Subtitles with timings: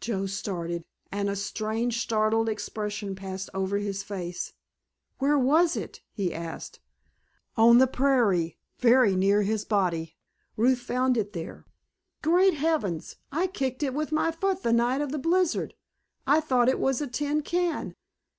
[0.00, 4.54] Joe started, and a strange startled expression passed over his face.
[5.18, 6.80] "Where was it?" he asked.
[7.58, 10.16] "On the prairie, very near his body.
[10.56, 11.66] Ruth found it there."
[12.22, 13.16] "Great heavens!
[13.30, 15.74] I kicked it with my foot the night of the blizzard!
[16.26, 17.96] I thought it was a tin can.